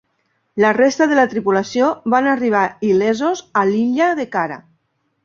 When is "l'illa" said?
3.73-4.09